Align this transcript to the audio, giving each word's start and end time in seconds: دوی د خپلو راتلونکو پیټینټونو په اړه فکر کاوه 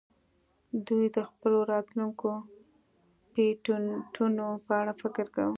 دوی 0.87 1.05
د 1.15 1.17
خپلو 1.29 1.59
راتلونکو 1.73 2.29
پیټینټونو 3.33 4.47
په 4.65 4.71
اړه 4.81 4.93
فکر 5.01 5.25
کاوه 5.35 5.49